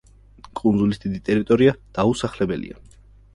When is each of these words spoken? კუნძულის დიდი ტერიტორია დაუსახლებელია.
კუნძულის 0.59 1.01
დიდი 1.03 1.19
ტერიტორია 1.27 1.75
დაუსახლებელია. 1.99 2.81